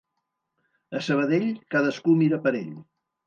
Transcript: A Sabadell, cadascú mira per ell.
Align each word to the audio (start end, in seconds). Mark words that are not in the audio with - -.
A 0.99 1.01
Sabadell, 1.07 1.45
cadascú 1.75 2.17
mira 2.23 2.41
per 2.47 2.57
ell. 2.63 2.73